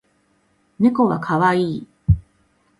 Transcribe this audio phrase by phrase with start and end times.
[0.79, 1.87] 猫は可愛い